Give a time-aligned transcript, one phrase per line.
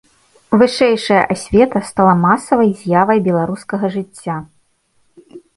[0.59, 4.35] Вышэйшая асвета стала масавай з'явай беларускага жыцця.